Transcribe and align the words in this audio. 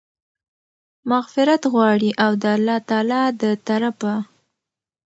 مغفرت 1.11 1.61
غواړي، 1.73 2.11
او 2.23 2.31
د 2.41 2.43
الله 2.55 2.77
تعالی 2.89 3.23
د 3.41 3.43
طرفه 3.67 4.15